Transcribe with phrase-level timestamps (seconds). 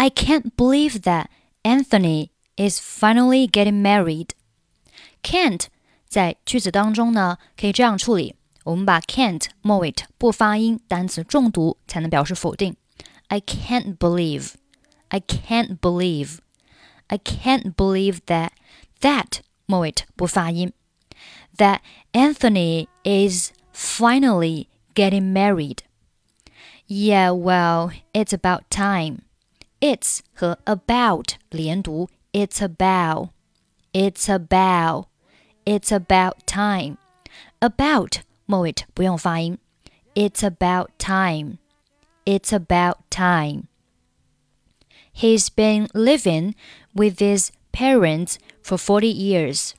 [0.00, 1.27] I can't believe that
[1.63, 4.29] Anthony is finally getting married.
[5.23, 5.65] Can't
[6.07, 12.75] 在句子当中呢，可以这样处理：我们把 can't 末尾不发音单词重读，才能表示否定。
[13.27, 14.53] I can't believe.
[15.09, 16.39] I can't believe.
[17.07, 18.51] I can't believe that
[19.01, 20.73] that 末尾不发音。
[21.57, 21.79] That
[22.13, 25.79] Anthony is finally getting married.
[26.87, 29.19] Yeah, well, it's about time.
[29.80, 33.30] It's 和 about 连读，It's about.
[33.92, 35.06] It's about.
[35.64, 36.96] It's about time.
[37.60, 39.58] About 末尾不用发音。
[40.14, 41.58] It's about time.
[42.24, 43.64] It's about time.
[45.12, 46.54] He's been living
[46.94, 49.72] with his parents for forty years.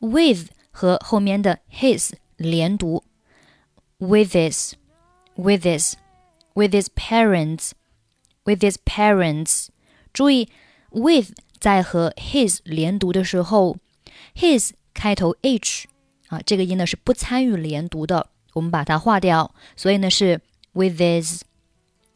[0.00, 3.02] With 和后面的 his 连读，
[3.98, 4.74] with his,
[5.36, 5.94] with his,
[6.54, 7.72] with his parents,
[8.44, 9.68] with his parents。
[10.12, 10.48] 注意，
[10.90, 13.76] with 在和 his 连读的时候，
[14.34, 15.88] his 开头 h
[16.28, 20.40] 啊，这个音呢是不参与连读的，我们把它划掉，所以呢是
[20.72, 21.40] with his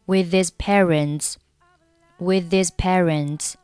[0.07, 1.35] with his parents
[2.19, 3.55] with his parents.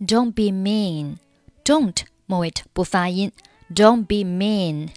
[0.00, 1.16] Don't be mean.
[1.64, 3.30] Don't 末尾不发音。
[3.72, 4.90] Don't be mean.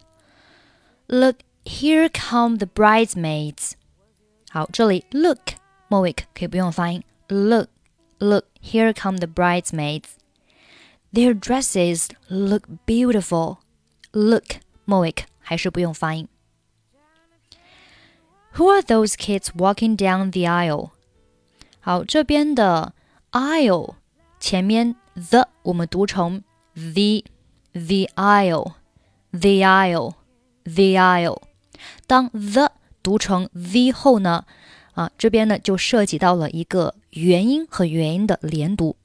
[1.07, 3.73] Look, here come the bridesmaids.
[4.49, 5.53] 好，这里 look
[5.89, 7.03] 末尾可以不用发音。
[7.27, 7.69] Look,
[8.19, 10.15] look, here come the bridesmaids.
[11.13, 13.57] Their dresses look beautiful.
[14.11, 16.27] Look 末尾还是不用发音。
[18.55, 20.91] Who are those kids walking down the aisle?
[21.81, 22.93] 好，这边的
[23.31, 23.95] aisle
[24.39, 26.43] 前面 the 我们读成
[26.73, 27.23] the
[27.73, 28.73] the aisle
[29.31, 30.13] the aisle
[30.63, 31.41] the aisle。
[32.07, 32.71] 当 the
[33.03, 34.45] 读成 the 后呢，
[34.92, 38.96] 啊，这边呢就涉及到了一个元音和元音的连读。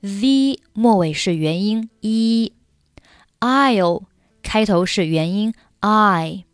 [0.00, 4.02] ，v 末尾是元音 i，ile
[4.42, 6.44] 开头是元音 i，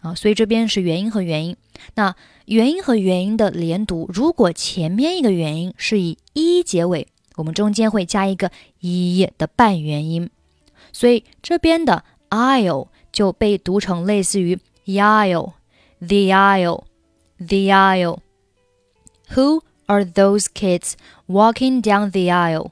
[0.00, 1.56] 啊，所以这边是元音和元音。
[1.94, 2.14] 那
[2.46, 7.06] 元音和元音的连读，如果前面一个元音是以一结尾，
[7.36, 8.50] 我们中间会加一个
[8.80, 10.28] 一的半元音，
[10.92, 16.16] 所以这边的 ile 就被读成类似于 aisle，the
[17.39, 20.95] aisle，the aisle。Who are those kids
[21.27, 22.71] walking down the aisle?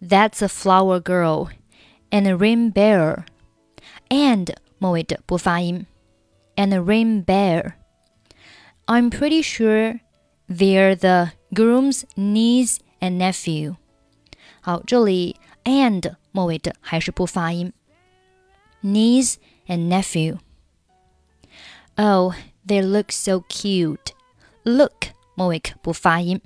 [0.00, 1.50] That's a flower girl
[2.10, 3.24] and a rain bear.
[4.10, 5.86] And 末尾的不发音。
[6.58, 7.76] and a rain bear.
[8.86, 10.00] I'm pretty sure
[10.48, 13.76] they're the groom's niece and nephew.
[14.60, 17.72] 好，这里 and 末尾的还是不发音。
[18.82, 19.36] niece
[19.68, 20.38] and nephew.
[21.96, 22.34] Oh,
[22.66, 24.12] they look so cute.
[24.64, 26.40] Look 末尾不发音。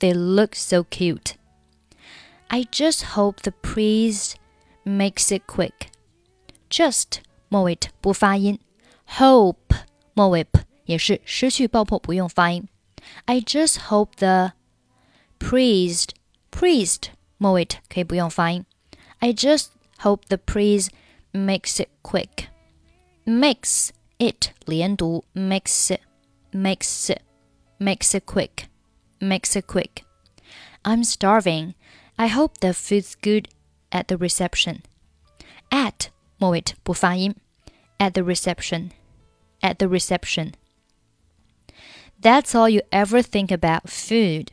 [0.00, 1.32] They look so cute.
[2.48, 4.34] I just hope the priest
[4.84, 5.88] makes it quick.
[6.70, 7.18] Just
[7.48, 8.58] 末尾不发音。
[9.06, 9.56] hope
[10.14, 12.68] 末尾 p 也是失去爆破，不用发音。
[13.24, 14.52] I just hope the
[15.38, 16.10] priest
[16.50, 18.64] priest 末尾可以不用发音。
[19.18, 19.68] I just
[19.98, 20.88] hope the priest
[21.32, 22.48] makes it quick.
[23.24, 23.90] Makes
[24.22, 26.00] it 连读，makes it
[26.52, 27.22] makes it
[27.78, 28.68] makes it quick
[29.20, 30.04] makes it quick.
[30.84, 31.74] I'm starving.
[32.16, 33.48] I hope the food's good
[33.90, 34.82] at the reception.
[35.70, 37.34] At 末尾不发音。
[37.98, 38.92] at the reception.
[39.60, 40.54] At the reception.
[42.20, 44.52] That's all you ever think about food.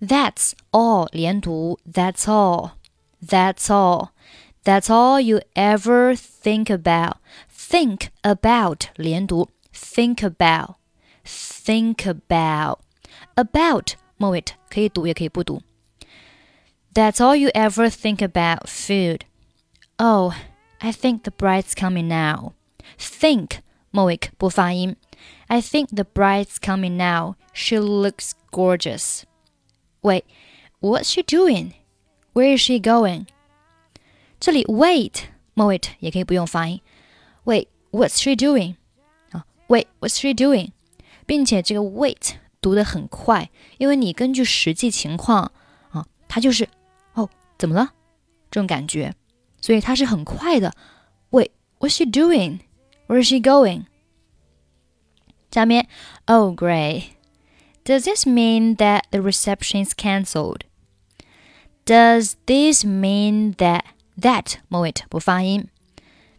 [0.00, 2.72] That's all 连读 That's all.
[3.22, 4.12] That's all.
[4.64, 7.18] That's all you ever think about.
[7.64, 10.76] Think about 连读 Think about.
[11.24, 12.78] Think about.
[13.36, 15.62] About 末尾可以读也可以不读。
[16.92, 19.22] That's all you ever think about food.
[19.98, 20.34] Oh,
[20.78, 22.52] I think the bride's coming now.
[22.98, 23.60] Think
[23.90, 24.96] 末尾不发音。
[25.46, 27.36] I think the bride's coming now.
[27.52, 29.24] She looks gorgeous.
[30.02, 30.24] Wait,
[30.80, 31.74] what's she doing?
[32.32, 33.26] Where is she going?
[34.38, 35.24] 这里 wait
[35.54, 36.80] 末尾也可以不用发音。
[37.44, 38.76] Wait, what's she doing?
[39.32, 40.72] 啊，Wait, what's she doing?
[41.26, 45.52] 并且这个 wait 读得很快，因为你根据实际情况
[45.90, 46.68] 啊，它就是
[47.14, 47.28] 哦，
[47.58, 47.92] 怎么了？
[48.50, 49.14] 这种感觉，
[49.60, 50.74] 所以它是很快的。
[51.30, 52.60] Wait, what's she doing?
[53.06, 53.84] Where is she going?
[55.50, 55.86] 下面，
[56.26, 57.10] Oh great.
[57.84, 60.60] Does this mean that the reception is cancelled?
[61.86, 63.82] Does this mean that
[64.20, 65.68] that 末尾不发音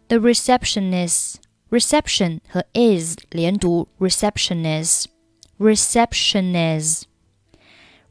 [0.08, 1.36] ？The receptionist
[1.70, 5.06] reception 和 is 连读 receptionist
[5.60, 7.04] receptionist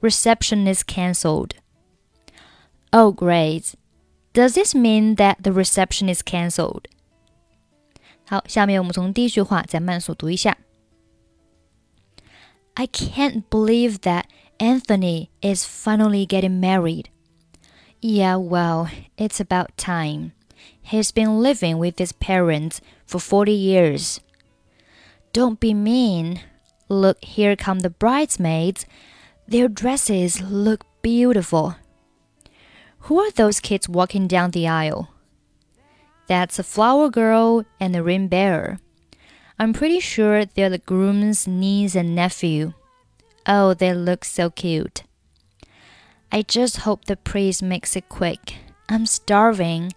[0.01, 1.51] reception is cancelled.
[2.93, 3.75] Oh, great.
[4.33, 6.85] Does this mean that the reception is cancelled?
[8.27, 10.57] 好，下面我们从第一句话再慢速读一下。
[12.75, 14.25] I can't believe that
[14.59, 17.07] Anthony is finally getting married.
[18.01, 20.33] Yeah, well, it's about time.
[20.82, 24.20] He's been living with his parents for 40 years.
[25.34, 26.42] Don't be mean.
[26.88, 28.86] Look, here come the bridesmaids.
[29.48, 31.76] Their dresses look beautiful.
[33.00, 35.12] Who are those kids walking down the aisle?
[36.28, 38.80] That's a flower girl and a ring bearer.
[39.60, 42.74] I'm pretty sure they're the groom's niece and nephew.
[43.46, 45.04] Oh, they look so cute.
[46.32, 48.56] I just hope the priest makes it quick.
[48.90, 49.94] I'm starving.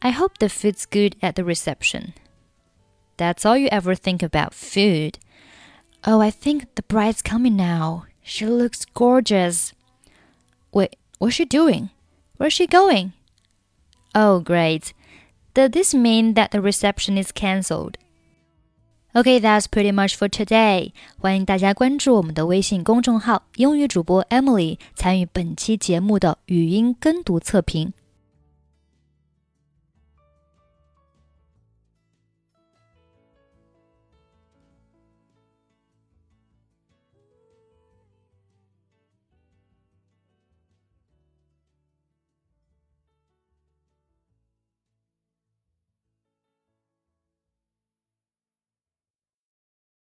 [0.00, 2.14] I hope the food's good at the reception.
[3.16, 5.18] That's all you ever think about food.
[6.04, 8.06] Oh, I think the bride's coming now.
[8.22, 9.72] She looks gorgeous.
[10.72, 11.90] Wait, what's she doing?
[12.38, 13.12] Where's she going?
[14.14, 14.92] Oh, great.
[15.54, 17.96] Does this mean that the reception is cancelled?
[19.14, 20.92] Okay, that's pretty much for today.
[21.20, 27.92] 欢迎大家关注我们的微信公众号“英语主播 Emily”，参与本期节目的语音跟读测评。